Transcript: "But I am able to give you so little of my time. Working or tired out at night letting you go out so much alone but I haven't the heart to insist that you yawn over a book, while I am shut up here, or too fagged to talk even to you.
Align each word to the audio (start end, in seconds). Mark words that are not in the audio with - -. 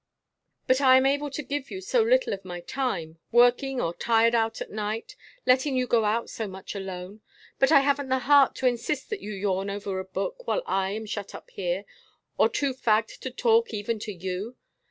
"But 0.65 0.81
I 0.81 0.97
am 0.97 1.05
able 1.05 1.29
to 1.29 1.43
give 1.43 1.69
you 1.69 1.79
so 1.79 2.01
little 2.01 2.33
of 2.33 2.43
my 2.43 2.61
time. 2.61 3.19
Working 3.31 3.79
or 3.79 3.93
tired 3.93 4.33
out 4.33 4.59
at 4.59 4.71
night 4.71 5.15
letting 5.45 5.77
you 5.77 5.85
go 5.85 6.05
out 6.05 6.27
so 6.27 6.47
much 6.47 6.73
alone 6.73 7.21
but 7.59 7.71
I 7.71 7.81
haven't 7.81 8.09
the 8.09 8.17
heart 8.17 8.55
to 8.55 8.65
insist 8.65 9.11
that 9.11 9.21
you 9.21 9.31
yawn 9.31 9.69
over 9.69 9.99
a 9.99 10.03
book, 10.03 10.47
while 10.47 10.63
I 10.65 10.89
am 10.89 11.05
shut 11.05 11.35
up 11.35 11.51
here, 11.51 11.85
or 12.35 12.49
too 12.49 12.73
fagged 12.73 13.19
to 13.19 13.29
talk 13.29 13.75
even 13.75 13.99
to 13.99 14.11
you. 14.11 14.55